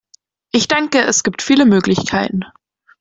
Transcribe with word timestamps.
Ich 0.51 0.67
denke, 0.67 0.99
es 1.01 1.21
gibt 1.23 1.43
viele 1.43 1.67
Möglichkeiten. 1.67 2.43